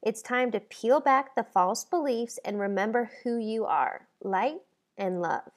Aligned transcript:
It's 0.00 0.22
time 0.22 0.52
to 0.52 0.60
peel 0.60 1.00
back 1.00 1.34
the 1.34 1.42
false 1.42 1.84
beliefs 1.84 2.38
and 2.44 2.60
remember 2.60 3.10
who 3.24 3.36
you 3.36 3.64
are 3.64 4.06
light 4.22 4.60
and 4.96 5.20
love. 5.20 5.50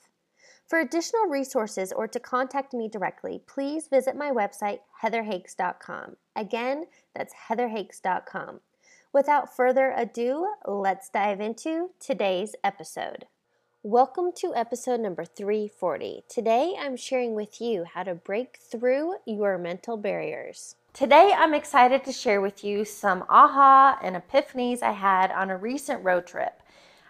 For 0.68 0.80
additional 0.80 1.28
resources 1.28 1.92
or 1.92 2.08
to 2.08 2.20
contact 2.20 2.74
me 2.74 2.90
directly, 2.90 3.42
please 3.46 3.88
visit 3.88 4.16
my 4.16 4.32
website, 4.32 4.80
heatherhakes.com. 5.04 6.16
Again, 6.36 6.86
that's 7.14 7.36
heatherhakes.com. 7.50 8.62
Without 9.14 9.56
further 9.56 9.94
ado, 9.96 10.48
let's 10.66 11.10
dive 11.10 11.40
into 11.40 11.92
today's 12.00 12.56
episode. 12.64 13.26
Welcome 13.84 14.32
to 14.38 14.56
episode 14.56 15.02
number 15.02 15.24
340. 15.24 16.24
Today 16.28 16.76
I'm 16.80 16.98
sharing 16.98 17.36
with 17.36 17.62
you 17.62 17.84
how 17.84 18.02
to 18.04 18.16
break 18.16 18.58
through 18.58 19.16
your 19.26 19.60
mental 19.60 19.98
barriers. 19.98 20.78
Today 20.94 21.34
I'm 21.34 21.54
excited 21.54 22.04
to 22.04 22.12
share 22.12 22.42
with 22.42 22.66
you 22.66 22.84
some 22.84 23.24
aha 23.30 23.98
and 24.04 24.14
epiphanies 24.14 24.84
I 24.84 24.92
had 24.92 25.32
on 25.32 25.50
a 25.50 25.56
recent 25.56 26.04
road 26.04 26.28
trip. 26.28 26.62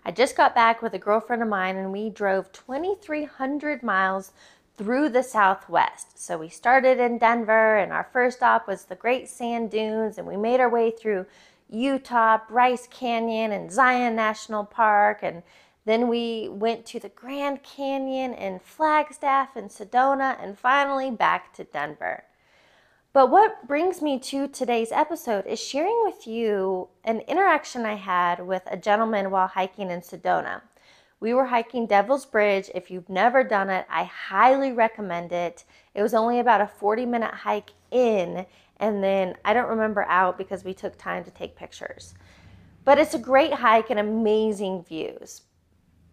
I 0.06 0.12
just 0.12 0.38
got 0.38 0.54
back 0.54 0.84
with 0.84 0.94
a 0.94 1.00
girlfriend 1.00 1.42
of 1.42 1.50
mine 1.50 1.78
and 1.78 1.92
we 1.92 2.12
drove 2.12 2.52
2,300 2.52 3.82
miles 3.82 4.34
through 4.78 5.10
the 5.10 5.24
Southwest. 5.24 6.20
So 6.24 6.38
we 6.38 6.48
started 6.48 7.00
in 7.00 7.18
Denver 7.18 7.76
and 7.76 7.92
our 7.92 8.08
first 8.14 8.38
stop 8.38 8.68
was 8.68 8.86
the 8.86 8.96
Great 8.96 9.28
Sand 9.28 9.72
Dunes 9.72 10.20
and 10.20 10.28
we 10.28 10.38
made 10.38 10.60
our 10.60 10.70
way 10.70 10.92
through 10.92 11.26
Utah, 11.68 12.38
Bryce 12.48 12.86
Canyon, 12.86 13.52
and 13.52 13.72
Zion 13.72 14.16
National 14.16 14.64
Park. 14.64 15.24
And 15.24 15.42
then 15.86 16.08
we 16.08 16.50
went 16.50 16.86
to 16.86 17.00
the 17.00 17.10
Grand 17.10 17.64
Canyon 17.64 18.36
and 18.36 18.62
Flagstaff 18.62 19.56
and 19.56 19.72
Sedona 19.72 20.38
and 20.40 20.60
finally 20.60 21.10
back 21.10 21.52
to 21.56 21.64
Denver. 21.64 22.26
But 23.14 23.30
what 23.30 23.68
brings 23.68 24.02
me 24.02 24.20
to 24.20 24.48
today's 24.48 24.94
episode 24.94 25.46
is 25.46 25.60
sharing 25.60 26.02
with 26.06 26.26
you 26.26 26.88
an 27.04 27.20
interaction 27.22 27.86
I 27.86 27.96
had 27.96 28.48
with 28.48 28.62
a 28.68 28.78
gentleman 28.78 29.32
while 29.32 29.48
hiking 29.48 29.92
in 29.92 30.00
Sedona. 30.00 30.62
We 31.20 31.34
were 31.34 31.48
hiking 31.48 31.88
Devil's 31.88 32.26
Bridge. 32.26 32.72
If 32.74 32.90
you've 32.90 33.10
never 33.10 33.44
done 33.44 33.70
it, 33.70 33.86
I 33.90 34.06
highly 34.06 34.72
recommend 34.72 35.34
it. 35.34 35.66
It 35.94 36.02
was 36.02 36.14
only 36.14 36.40
about 36.40 36.62
a 36.62 36.68
40 36.68 37.06
minute 37.06 37.34
hike 37.34 37.72
in, 37.92 38.46
and 38.78 39.04
then 39.04 39.36
I 39.44 39.54
don't 39.54 39.70
remember 39.70 40.04
out 40.04 40.38
because 40.38 40.64
we 40.64 40.74
took 40.74 40.98
time 40.98 41.26
to 41.26 41.32
take 41.32 41.58
pictures. 41.58 42.14
But 42.86 42.98
it's 42.98 43.14
a 43.14 43.20
great 43.20 43.56
hike 43.56 43.90
and 43.90 44.00
amazing 44.00 44.86
views. 44.86 45.42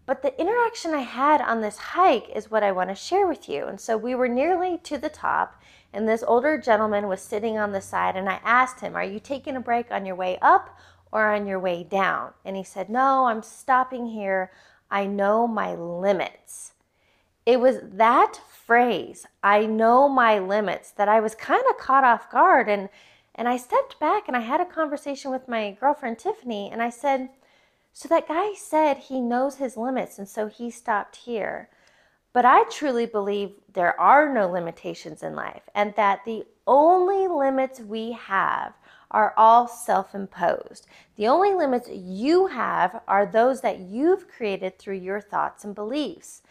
But 0.04 0.22
the 0.22 0.40
interaction 0.40 0.94
I 0.94 1.02
had 1.02 1.42
on 1.42 1.60
this 1.60 1.76
hike 1.76 2.30
is 2.34 2.50
what 2.50 2.62
I 2.62 2.72
want 2.72 2.88
to 2.88 2.94
share 2.94 3.26
with 3.26 3.46
you. 3.46 3.66
And 3.66 3.78
so 3.78 3.96
we 3.96 4.14
were 4.14 4.26
nearly 4.26 4.78
to 4.78 4.96
the 4.96 5.10
top, 5.10 5.60
and 5.92 6.08
this 6.08 6.22
older 6.26 6.58
gentleman 6.58 7.08
was 7.08 7.20
sitting 7.20 7.58
on 7.58 7.72
the 7.72 7.80
side 7.80 8.16
and 8.16 8.28
I 8.28 8.40
asked 8.44 8.80
him, 8.80 8.94
"Are 8.94 9.04
you 9.04 9.20
taking 9.20 9.56
a 9.56 9.60
break 9.60 9.90
on 9.90 10.04
your 10.04 10.16
way 10.16 10.38
up 10.42 10.78
or 11.10 11.32
on 11.34 11.46
your 11.46 11.58
way 11.58 11.82
down?" 11.82 12.34
And 12.44 12.56
he 12.56 12.62
said, 12.64 12.90
"No, 12.90 13.26
I'm 13.26 13.42
stopping 13.42 14.06
here. 14.08 14.50
I 14.90 15.06
know 15.06 15.46
my 15.46 15.74
limits." 15.74 16.72
It 17.46 17.60
was 17.60 17.80
that 17.82 18.36
phrase, 18.48 19.26
"I 19.42 19.64
know 19.64 20.08
my 20.08 20.38
limits," 20.38 20.90
that 20.90 21.08
I 21.08 21.20
was 21.20 21.34
kind 21.34 21.64
of 21.70 21.78
caught 21.78 22.04
off 22.04 22.30
guard 22.30 22.68
and 22.68 22.90
and 23.34 23.48
I 23.48 23.56
stepped 23.56 23.98
back 24.00 24.28
and 24.28 24.36
I 24.36 24.40
had 24.40 24.60
a 24.60 24.66
conversation 24.66 25.30
with 25.30 25.48
my 25.48 25.70
girlfriend 25.80 26.18
Tiffany 26.18 26.70
and 26.70 26.82
I 26.82 26.90
said, 26.90 27.30
"So 27.92 28.08
that 28.08 28.28
guy 28.28 28.52
said 28.54 28.98
he 28.98 29.20
knows 29.20 29.56
his 29.56 29.76
limits 29.76 30.18
and 30.18 30.28
so 30.28 30.48
he 30.48 30.70
stopped 30.70 31.16
here." 31.16 31.70
But 32.38 32.44
I 32.44 32.62
truly 32.70 33.06
believe 33.06 33.50
there 33.72 33.98
are 34.00 34.32
no 34.32 34.48
limitations 34.48 35.24
in 35.24 35.34
life 35.34 35.62
and 35.74 35.92
that 35.96 36.24
the 36.24 36.44
only 36.68 37.26
limits 37.26 37.80
we 37.80 38.12
have 38.12 38.74
are 39.10 39.34
all 39.36 39.66
self 39.66 40.14
imposed. 40.14 40.86
The 41.16 41.26
only 41.26 41.52
limits 41.52 41.88
you 41.90 42.46
have 42.46 43.00
are 43.08 43.26
those 43.26 43.60
that 43.62 43.80
you've 43.80 44.28
created 44.28 44.78
through 44.78 44.98
your 44.98 45.20
thoughts 45.20 45.64
and 45.64 45.74
beliefs. 45.74 46.42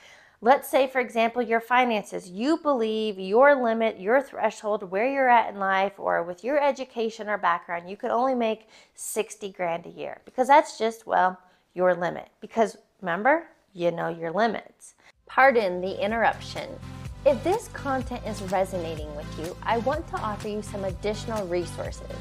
Let's 0.41 0.67
say, 0.67 0.87
for 0.87 0.99
example, 0.99 1.41
your 1.41 1.61
finances. 1.61 2.29
You 2.29 2.57
believe 2.57 3.17
your 3.17 3.55
limit, 3.55 3.97
your 3.97 4.21
threshold, 4.21 4.91
where 4.91 5.09
you're 5.09 5.29
at 5.29 5.53
in 5.53 5.57
life, 5.57 5.93
or 5.97 6.21
with 6.21 6.43
your 6.43 6.61
education 6.61 7.29
or 7.29 7.37
background, 7.37 7.89
you 7.89 7.95
could 7.95 8.11
only 8.11 8.35
make 8.35 8.67
60 8.95 9.53
grand 9.53 9.85
a 9.85 9.89
year 9.89 10.19
because 10.25 10.49
that's 10.49 10.77
just, 10.77 11.07
well, 11.07 11.39
your 11.73 11.95
limit. 11.95 12.27
Because 12.41 12.75
remember, 13.01 13.45
you 13.71 13.91
know 13.91 14.09
your 14.09 14.31
limits. 14.31 14.95
Pardon 15.27 15.81
the 15.81 16.03
interruption. 16.03 16.69
If 17.25 17.43
this 17.43 17.67
content 17.69 18.25
is 18.25 18.41
resonating 18.43 19.13
with 19.15 19.27
you, 19.37 19.55
I 19.61 19.77
want 19.79 20.07
to 20.07 20.17
offer 20.17 20.47
you 20.47 20.61
some 20.61 20.85
additional 20.85 21.45
resources. 21.47 22.15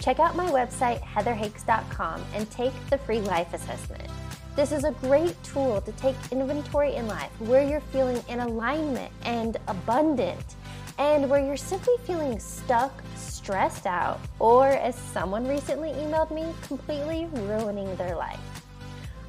Check 0.00 0.20
out 0.20 0.36
my 0.36 0.46
website, 0.46 1.00
heatherhakes.com, 1.02 2.24
and 2.34 2.48
take 2.50 2.72
the 2.88 2.98
free 2.98 3.20
life 3.20 3.52
assessment. 3.52 4.08
This 4.54 4.70
is 4.70 4.84
a 4.84 4.92
great 4.92 5.34
tool 5.42 5.80
to 5.80 5.92
take 5.92 6.14
inventory 6.30 6.94
in 6.94 7.08
life 7.08 7.32
where 7.40 7.68
you're 7.68 7.80
feeling 7.80 8.22
in 8.28 8.40
alignment 8.40 9.12
and 9.24 9.56
abundant, 9.66 10.54
and 10.98 11.28
where 11.28 11.44
you're 11.44 11.56
simply 11.56 11.94
feeling 12.04 12.38
stuck, 12.38 13.02
stressed 13.16 13.86
out, 13.86 14.20
or 14.38 14.68
as 14.68 14.94
someone 14.94 15.46
recently 15.46 15.90
emailed 15.90 16.30
me, 16.30 16.54
completely 16.62 17.26
ruining 17.32 17.94
their 17.96 18.14
life. 18.16 18.40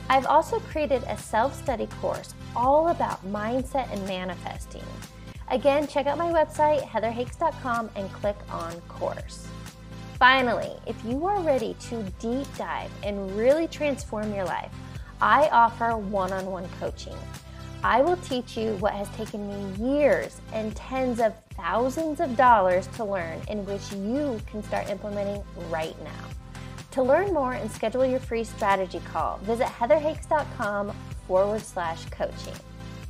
I've 0.09 0.27
also 0.27 0.59
created 0.59 1.03
a 1.07 1.17
self 1.17 1.53
study 1.61 1.87
course 1.99 2.33
all 2.55 2.89
about 2.89 3.25
mindset 3.25 3.91
and 3.91 4.05
manifesting. 4.07 4.83
Again, 5.49 5.87
check 5.87 6.07
out 6.07 6.17
my 6.17 6.31
website, 6.31 6.81
heatherhakes.com, 6.81 7.89
and 7.95 8.11
click 8.11 8.35
on 8.49 8.79
course. 8.81 9.47
Finally, 10.19 10.73
if 10.85 10.95
you 11.05 11.25
are 11.25 11.39
ready 11.41 11.75
to 11.79 12.03
deep 12.19 12.47
dive 12.57 12.91
and 13.03 13.37
really 13.37 13.67
transform 13.67 14.33
your 14.33 14.45
life, 14.45 14.71
I 15.21 15.47
offer 15.49 15.95
one 15.95 16.33
on 16.33 16.47
one 16.47 16.67
coaching. 16.79 17.15
I 17.83 18.01
will 18.01 18.17
teach 18.17 18.57
you 18.57 18.73
what 18.77 18.93
has 18.93 19.07
taken 19.09 19.47
me 19.47 19.93
years 19.93 20.41
and 20.51 20.75
tens 20.75 21.19
of 21.19 21.33
thousands 21.51 22.19
of 22.19 22.35
dollars 22.35 22.87
to 22.95 23.05
learn, 23.05 23.39
in 23.47 23.65
which 23.65 23.91
you 23.93 24.41
can 24.47 24.63
start 24.63 24.89
implementing 24.89 25.43
right 25.69 25.95
now. 26.03 26.25
To 26.91 27.03
learn 27.03 27.31
more 27.31 27.53
and 27.53 27.71
schedule 27.71 28.05
your 28.05 28.19
free 28.19 28.43
strategy 28.43 28.99
call, 29.11 29.37
visit 29.43 29.67
heatherhakes.com 29.67 30.91
forward 31.27 31.61
slash 31.61 32.05
coaching. 32.05 32.53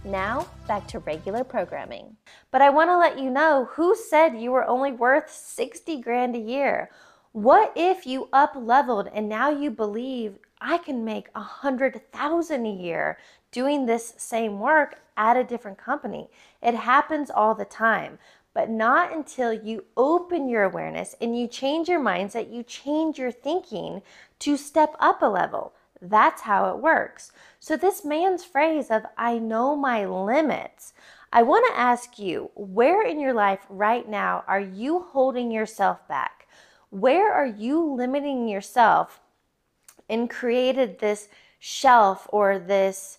Now, 0.03 0.47
back 0.67 0.87
to 0.87 0.99
regular 0.99 1.43
programming. 1.43 2.15
But 2.51 2.61
I 2.61 2.69
want 2.69 2.89
to 2.89 2.97
let 2.97 3.19
you 3.19 3.29
know 3.29 3.69
who 3.71 3.95
said 3.95 4.39
you 4.39 4.51
were 4.51 4.65
only 4.65 4.91
worth 4.91 5.29
60 5.29 5.99
grand 6.01 6.35
a 6.35 6.39
year? 6.39 6.89
What 7.33 7.73
if 7.75 8.07
you 8.07 8.29
up 8.33 8.53
leveled 8.55 9.09
and 9.13 9.29
now 9.29 9.49
you 9.49 9.69
believe 9.69 10.39
I 10.59 10.77
can 10.79 11.05
make 11.05 11.27
a 11.35 11.41
hundred 11.41 12.11
thousand 12.11 12.65
a 12.65 12.71
year 12.71 13.17
doing 13.51 13.85
this 13.85 14.13
same 14.17 14.59
work 14.59 14.95
at 15.17 15.37
a 15.37 15.43
different 15.43 15.77
company? 15.77 16.29
It 16.63 16.73
happens 16.73 17.29
all 17.29 17.53
the 17.53 17.65
time, 17.65 18.17
but 18.53 18.69
not 18.69 19.13
until 19.13 19.53
you 19.53 19.83
open 19.95 20.49
your 20.49 20.63
awareness 20.63 21.15
and 21.21 21.37
you 21.37 21.47
change 21.47 21.87
your 21.89 21.99
mindset, 21.99 22.51
you 22.51 22.63
change 22.63 23.19
your 23.19 23.31
thinking 23.31 24.01
to 24.39 24.57
step 24.57 24.95
up 24.99 25.21
a 25.21 25.27
level. 25.27 25.73
That's 26.01 26.41
how 26.41 26.69
it 26.69 26.77
works. 26.77 27.31
So, 27.59 27.75
this 27.75 28.05
man's 28.05 28.43
phrase 28.43 28.91
of, 28.91 29.05
I 29.17 29.39
know 29.39 29.75
my 29.75 30.05
limits, 30.05 30.93
I 31.31 31.43
want 31.43 31.65
to 31.67 31.79
ask 31.79 32.17
you, 32.19 32.51
where 32.55 33.01
in 33.01 33.19
your 33.19 33.33
life 33.33 33.65
right 33.69 34.07
now 34.07 34.43
are 34.47 34.61
you 34.61 34.99
holding 34.99 35.51
yourself 35.51 36.07
back? 36.07 36.47
Where 36.89 37.31
are 37.31 37.47
you 37.47 37.83
limiting 37.83 38.47
yourself 38.47 39.19
and 40.09 40.29
created 40.29 40.99
this 40.99 41.27
shelf 41.59 42.27
or 42.31 42.59
this 42.59 43.17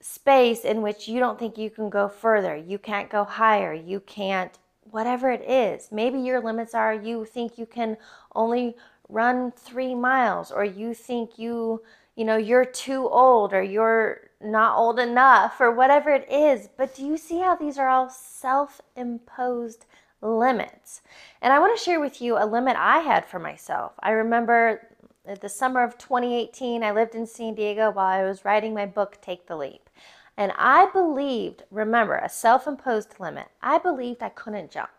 space 0.00 0.64
in 0.64 0.82
which 0.82 1.06
you 1.06 1.20
don't 1.20 1.38
think 1.38 1.56
you 1.56 1.70
can 1.70 1.90
go 1.90 2.08
further? 2.08 2.56
You 2.56 2.78
can't 2.78 3.08
go 3.08 3.22
higher. 3.22 3.72
You 3.72 4.00
can't, 4.00 4.58
whatever 4.90 5.30
it 5.30 5.48
is. 5.48 5.92
Maybe 5.92 6.18
your 6.18 6.40
limits 6.42 6.74
are 6.74 6.94
you 6.94 7.24
think 7.24 7.56
you 7.56 7.66
can 7.66 7.96
only 8.34 8.76
run 9.08 9.50
three 9.52 9.94
miles 9.94 10.50
or 10.50 10.64
you 10.64 10.94
think 10.94 11.38
you 11.38 11.82
you 12.16 12.24
know 12.24 12.36
you're 12.36 12.64
too 12.64 13.08
old 13.08 13.52
or 13.52 13.62
you're 13.62 14.20
not 14.40 14.76
old 14.76 14.98
enough 14.98 15.60
or 15.60 15.72
whatever 15.72 16.10
it 16.10 16.26
is 16.30 16.68
but 16.76 16.94
do 16.94 17.04
you 17.04 17.16
see 17.16 17.38
how 17.38 17.56
these 17.56 17.78
are 17.78 17.88
all 17.88 18.10
self-imposed 18.10 19.86
limits 20.20 21.00
and 21.40 21.52
i 21.52 21.58
want 21.58 21.76
to 21.76 21.82
share 21.82 22.00
with 22.00 22.20
you 22.20 22.36
a 22.36 22.44
limit 22.44 22.76
i 22.76 22.98
had 22.98 23.24
for 23.24 23.38
myself 23.38 23.92
i 24.00 24.10
remember 24.10 24.88
the 25.34 25.48
summer 25.48 25.82
of 25.82 25.98
2018, 25.98 26.82
I 26.82 26.90
lived 26.90 27.14
in 27.14 27.26
San 27.26 27.54
Diego 27.54 27.90
while 27.90 28.06
I 28.06 28.24
was 28.24 28.44
writing 28.44 28.72
my 28.72 28.86
book, 28.86 29.18
Take 29.20 29.46
the 29.46 29.56
Leap. 29.56 29.90
And 30.36 30.52
I 30.56 30.88
believed, 30.92 31.64
remember, 31.70 32.16
a 32.16 32.28
self 32.28 32.66
imposed 32.66 33.18
limit, 33.18 33.48
I 33.60 33.78
believed 33.78 34.22
I 34.22 34.28
couldn't 34.30 34.70
jump. 34.70 34.90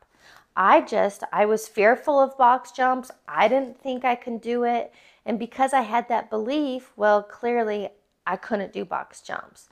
I 0.59 0.81
just, 0.81 1.23
I 1.31 1.45
was 1.45 1.69
fearful 1.69 2.19
of 2.19 2.38
box 2.38 2.73
jumps. 2.73 3.09
I 3.29 3.47
didn't 3.47 3.81
think 3.81 4.03
I 4.03 4.15
could 4.15 4.41
do 4.41 4.65
it. 4.65 4.94
And 5.25 5.39
because 5.39 5.71
I 5.71 5.81
had 5.81 6.09
that 6.09 6.29
belief, 6.29 6.91
well, 6.97 7.23
clearly 7.23 7.88
I 8.27 8.35
couldn't 8.35 8.73
do 8.73 8.83
box 8.83 9.21
jumps. 9.21 9.69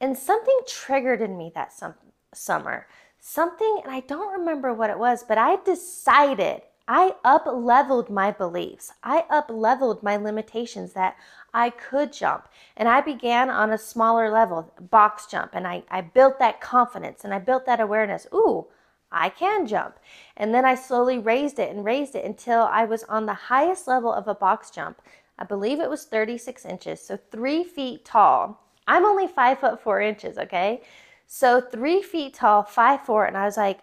And 0.00 0.18
something 0.18 0.58
triggered 0.66 1.22
in 1.22 1.38
me 1.38 1.52
that 1.54 1.72
some, 1.72 1.94
summer. 2.34 2.88
Something, 3.20 3.80
and 3.84 3.94
I 3.94 4.00
don't 4.00 4.40
remember 4.40 4.74
what 4.74 4.90
it 4.90 4.98
was, 4.98 5.22
but 5.22 5.38
I 5.38 5.56
decided 5.62 6.62
I 6.88 7.14
up 7.24 7.44
leveled 7.46 8.10
my 8.10 8.32
beliefs. 8.32 8.92
I 9.04 9.26
up 9.30 9.46
leveled 9.48 10.02
my 10.02 10.16
limitations 10.16 10.94
that 10.94 11.16
I 11.54 11.70
could 11.70 12.12
jump. 12.12 12.48
And 12.76 12.88
I 12.88 13.02
began 13.02 13.50
on 13.50 13.70
a 13.70 13.78
smaller 13.78 14.30
level, 14.30 14.74
box 14.90 15.26
jump. 15.26 15.50
And 15.54 15.64
I, 15.64 15.84
I 15.88 16.00
built 16.00 16.40
that 16.40 16.60
confidence 16.60 17.24
and 17.24 17.32
I 17.32 17.38
built 17.38 17.66
that 17.66 17.80
awareness. 17.80 18.26
Ooh, 18.34 18.66
I 19.14 19.28
can 19.30 19.66
jump. 19.66 19.98
And 20.36 20.54
then 20.54 20.64
I 20.64 20.74
slowly 20.74 21.18
raised 21.18 21.58
it 21.58 21.70
and 21.74 21.84
raised 21.84 22.14
it 22.14 22.24
until 22.24 22.62
I 22.62 22.84
was 22.84 23.04
on 23.04 23.26
the 23.26 23.34
highest 23.34 23.86
level 23.88 24.12
of 24.12 24.28
a 24.28 24.34
box 24.34 24.70
jump. 24.70 25.00
I 25.38 25.44
believe 25.44 25.80
it 25.80 25.88
was 25.88 26.04
36 26.04 26.64
inches, 26.64 27.00
so 27.00 27.18
three 27.30 27.64
feet 27.64 28.04
tall. 28.04 28.60
I'm 28.86 29.04
only 29.04 29.26
five 29.26 29.60
foot 29.60 29.80
four 29.80 30.00
inches, 30.00 30.36
okay? 30.36 30.82
So 31.26 31.60
three 31.60 32.02
feet 32.02 32.34
tall, 32.34 32.62
five 32.62 33.04
four, 33.04 33.24
and 33.24 33.36
I 33.36 33.44
was 33.44 33.56
like, 33.56 33.80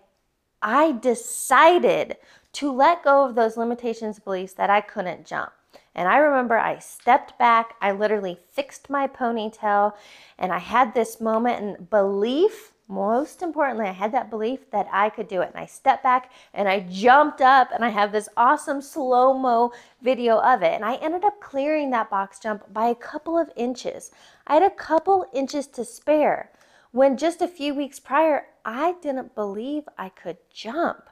I 0.61 0.91
decided 0.91 2.17
to 2.53 2.71
let 2.71 3.03
go 3.03 3.25
of 3.25 3.35
those 3.35 3.57
limitations 3.57 4.19
beliefs 4.19 4.53
that 4.53 4.69
I 4.69 4.81
couldn't 4.81 5.25
jump. 5.25 5.51
And 5.95 6.07
I 6.07 6.17
remember 6.17 6.57
I 6.57 6.79
stepped 6.79 7.37
back, 7.37 7.75
I 7.81 7.91
literally 7.91 8.37
fixed 8.51 8.89
my 8.89 9.07
ponytail, 9.07 9.93
and 10.37 10.53
I 10.53 10.59
had 10.59 10.93
this 10.93 11.19
moment 11.19 11.61
and 11.61 11.89
belief. 11.89 12.71
Most 12.91 13.41
importantly, 13.41 13.85
I 13.87 13.93
had 13.93 14.11
that 14.11 14.29
belief 14.29 14.69
that 14.71 14.85
I 14.91 15.09
could 15.09 15.29
do 15.29 15.41
it. 15.41 15.51
And 15.53 15.57
I 15.57 15.65
stepped 15.65 16.03
back 16.03 16.29
and 16.53 16.67
I 16.67 16.81
jumped 16.81 17.39
up, 17.39 17.69
and 17.71 17.85
I 17.85 17.89
have 17.89 18.11
this 18.11 18.27
awesome 18.35 18.81
slow 18.81 19.33
mo 19.33 19.71
video 20.01 20.39
of 20.39 20.61
it. 20.61 20.73
And 20.73 20.83
I 20.83 20.95
ended 20.95 21.23
up 21.23 21.39
clearing 21.39 21.89
that 21.91 22.09
box 22.09 22.37
jump 22.37 22.73
by 22.73 22.87
a 22.87 22.95
couple 22.95 23.37
of 23.37 23.49
inches. 23.55 24.11
I 24.45 24.55
had 24.55 24.63
a 24.63 24.69
couple 24.69 25.25
inches 25.31 25.67
to 25.67 25.85
spare 25.85 26.51
when 26.91 27.15
just 27.15 27.41
a 27.41 27.47
few 27.47 27.73
weeks 27.73 27.97
prior, 27.97 28.47
I 28.65 28.95
didn't 29.01 29.35
believe 29.35 29.83
I 29.97 30.09
could 30.09 30.37
jump. 30.53 31.09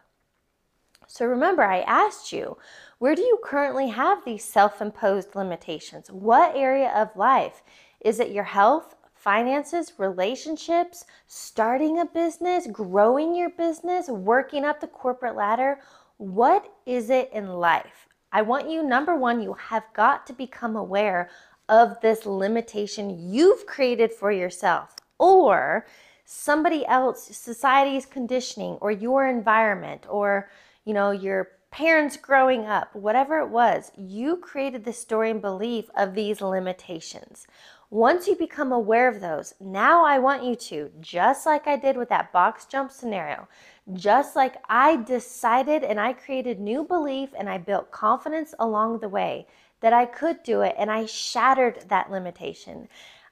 So 1.07 1.25
remember, 1.25 1.63
I 1.63 1.79
asked 1.79 2.33
you, 2.33 2.57
where 2.97 3.15
do 3.15 3.21
you 3.21 3.39
currently 3.41 3.87
have 3.87 4.25
these 4.25 4.43
self 4.43 4.81
imposed 4.81 5.33
limitations? 5.33 6.11
What 6.11 6.57
area 6.57 6.89
of 6.89 7.15
life? 7.15 7.63
Is 8.01 8.19
it 8.19 8.31
your 8.31 8.43
health, 8.43 8.95
finances, 9.19 9.93
relationships, 9.97 11.05
starting 11.27 11.99
a 11.99 12.05
business, 12.05 12.67
growing 12.71 13.35
your 13.35 13.49
business, 13.49 14.07
working 14.07 14.63
up 14.63 14.79
the 14.79 14.87
corporate 14.87 15.35
ladder? 15.35 15.79
What 16.17 16.71
is 16.85 17.09
it 17.09 17.29
in 17.33 17.47
life? 17.47 18.07
I 18.31 18.41
want 18.43 18.69
you, 18.69 18.81
number 18.81 19.15
one, 19.15 19.41
you 19.41 19.53
have 19.53 19.83
got 19.93 20.25
to 20.27 20.33
become 20.33 20.75
aware 20.75 21.29
of 21.67 21.99
this 22.01 22.25
limitation 22.25 23.31
you've 23.33 23.65
created 23.65 24.11
for 24.11 24.31
yourself 24.31 24.95
or 25.17 25.85
somebody 26.25 26.85
else, 26.85 27.35
society's 27.35 28.05
conditioning, 28.05 28.77
or 28.81 28.91
your 28.91 29.27
environment, 29.27 30.05
or 30.07 30.49
you 30.85 30.93
know, 30.93 31.11
your 31.11 31.49
parents 31.71 32.17
growing 32.17 32.65
up, 32.65 32.95
whatever 32.95 33.39
it 33.39 33.49
was, 33.49 33.91
you 33.95 34.37
created 34.37 34.85
the 34.85 34.93
story 34.93 35.29
and 35.29 35.41
belief 35.41 35.89
of 35.95 36.15
these 36.15 36.41
limitations. 36.41 37.45
Once 37.91 38.27
you 38.27 38.35
become 38.35 38.71
aware 38.71 39.07
of 39.07 39.19
those, 39.19 39.55
now 39.59 40.05
I 40.05 40.19
want 40.19 40.43
you 40.43 40.55
to, 40.55 40.91
just 40.99 41.47
like 41.47 41.65
I 41.65 41.75
did 41.75 41.97
with 41.97 42.09
that 42.09 42.31
box 42.31 42.65
jump 42.65 42.91
scenario, 42.91 43.47
just 43.93 44.35
like 44.35 44.57
I 44.69 44.97
decided 44.97 45.83
and 45.83 45.99
I 45.99 46.13
created 46.13 46.59
new 46.59 46.83
belief 46.83 47.29
and 47.35 47.49
I 47.49 47.57
built 47.57 47.89
confidence 47.89 48.53
along 48.59 48.99
the 48.99 49.09
way 49.09 49.47
that 49.79 49.91
I 49.91 50.05
could 50.05 50.43
do 50.43 50.61
it 50.61 50.75
and 50.77 50.91
I 50.91 51.07
shattered 51.07 51.85
that 51.87 52.11
limitation. 52.11 52.87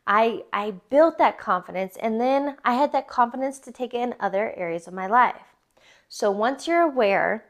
I, 0.07 0.41
I 0.51 0.71
built 0.89 1.19
that 1.19 1.37
confidence 1.37 1.95
and 2.01 2.19
then 2.19 2.57
I 2.65 2.73
had 2.73 2.91
that 2.93 3.07
confidence 3.07 3.59
to 3.59 3.71
take 3.71 3.93
it 3.93 4.01
in 4.01 4.15
other 4.19 4.53
areas 4.57 4.87
of 4.87 4.93
my 4.95 5.05
life. 5.05 5.53
So 6.09 6.31
once 6.31 6.67
you're 6.67 6.81
aware, 6.81 7.45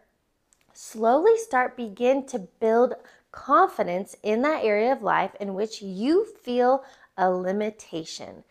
slowly 0.77 1.35
start 1.38 1.75
begin 1.75 2.24
to 2.24 2.38
build 2.38 2.94
confidence 3.31 4.15
in 4.21 4.44
that 4.44 4.63
area 4.63 4.91
of 4.91 5.01
life 5.01 5.31
in 5.39 5.56
which 5.56 5.81
you 5.81 6.24
feel 6.24 6.83
a 7.18 7.31
limitation. 7.31 8.44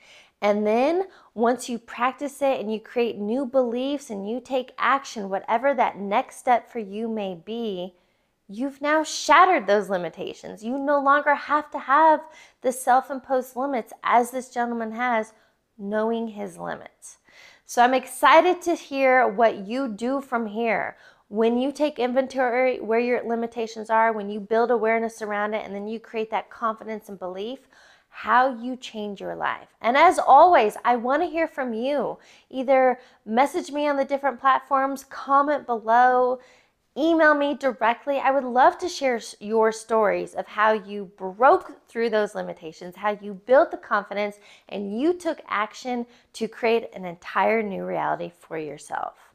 And 0.42 0.66
then 0.66 1.04
once 1.34 1.68
you 1.68 1.78
practice 1.78 2.42
it 2.42 2.60
and 2.60 2.72
you 2.72 2.80
create 2.80 3.16
new 3.16 3.46
beliefs 3.46 4.10
and 4.10 4.28
you 4.28 4.40
take 4.40 4.72
action, 4.76 5.30
whatever 5.30 5.72
that 5.74 5.98
next 5.98 6.38
step 6.38 6.70
for 6.70 6.80
you 6.80 7.08
may 7.08 7.40
be, 7.44 7.94
you've 8.48 8.82
now 8.82 9.04
shattered 9.04 9.68
those 9.68 9.88
limitations. 9.88 10.64
You 10.64 10.78
no 10.78 11.00
longer 11.00 11.34
have 11.34 11.70
to 11.70 11.78
have 11.78 12.20
the 12.60 12.72
self 12.72 13.08
imposed 13.08 13.54
limits 13.54 13.92
as 14.02 14.32
this 14.32 14.50
gentleman 14.50 14.92
has, 14.92 15.32
knowing 15.78 16.28
his 16.28 16.58
limits. 16.58 17.18
So 17.68 17.82
I'm 17.82 17.94
excited 17.94 18.62
to 18.62 18.74
hear 18.74 19.26
what 19.26 19.66
you 19.66 19.88
do 19.88 20.20
from 20.20 20.46
here. 20.46 20.96
When 21.28 21.58
you 21.58 21.72
take 21.72 21.98
inventory 21.98 22.78
where 22.78 23.00
your 23.00 23.22
limitations 23.26 23.90
are, 23.90 24.12
when 24.12 24.30
you 24.30 24.38
build 24.38 24.70
awareness 24.70 25.20
around 25.22 25.54
it, 25.54 25.64
and 25.64 25.74
then 25.74 25.88
you 25.88 25.98
create 25.98 26.30
that 26.30 26.50
confidence 26.50 27.08
and 27.08 27.18
belief, 27.18 27.68
how 28.08 28.56
you 28.62 28.76
change 28.76 29.20
your 29.20 29.34
life. 29.34 29.68
And 29.80 29.96
as 29.96 30.18
always, 30.18 30.76
I 30.84 30.96
want 30.96 31.22
to 31.22 31.28
hear 31.28 31.48
from 31.48 31.74
you. 31.74 32.18
Either 32.48 33.00
message 33.24 33.72
me 33.72 33.88
on 33.88 33.96
the 33.96 34.04
different 34.04 34.40
platforms, 34.40 35.04
comment 35.04 35.66
below, 35.66 36.38
email 36.96 37.34
me 37.34 37.54
directly. 37.54 38.18
I 38.18 38.30
would 38.30 38.44
love 38.44 38.78
to 38.78 38.88
share 38.88 39.20
your 39.40 39.72
stories 39.72 40.34
of 40.34 40.46
how 40.46 40.72
you 40.72 41.10
broke 41.18 41.88
through 41.88 42.10
those 42.10 42.34
limitations, 42.34 42.96
how 42.96 43.18
you 43.20 43.34
built 43.34 43.70
the 43.70 43.76
confidence, 43.76 44.38
and 44.68 44.98
you 44.98 45.12
took 45.12 45.40
action 45.48 46.06
to 46.34 46.48
create 46.48 46.88
an 46.94 47.04
entire 47.04 47.62
new 47.62 47.84
reality 47.84 48.32
for 48.38 48.56
yourself. 48.56 49.25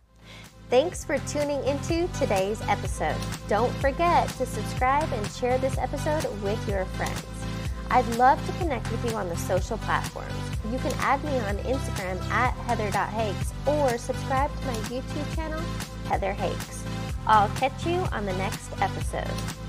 Thanks 0.71 1.03
for 1.03 1.17
tuning 1.27 1.61
into 1.65 2.07
today's 2.17 2.61
episode. 2.69 3.17
Don't 3.49 3.73
forget 3.81 4.29
to 4.29 4.45
subscribe 4.45 5.11
and 5.11 5.27
share 5.27 5.57
this 5.57 5.77
episode 5.77 6.25
with 6.41 6.65
your 6.65 6.85
friends. 6.85 7.25
I'd 7.89 8.07
love 8.15 8.39
to 8.47 8.53
connect 8.53 8.89
with 8.89 9.03
you 9.03 9.17
on 9.17 9.27
the 9.27 9.35
social 9.35 9.77
platforms. 9.79 10.31
You 10.71 10.79
can 10.79 10.93
add 10.99 11.21
me 11.25 11.37
on 11.39 11.57
Instagram 11.57 12.21
at 12.29 12.53
heather.hakes 12.53 13.51
or 13.67 13.97
subscribe 13.97 14.49
to 14.61 14.65
my 14.65 14.75
YouTube 14.87 15.35
channel, 15.35 15.59
Heather 16.05 16.31
Hakes. 16.31 16.85
I'll 17.27 17.49
catch 17.57 17.85
you 17.85 17.97
on 18.13 18.25
the 18.25 18.33
next 18.37 18.71
episode. 18.81 19.60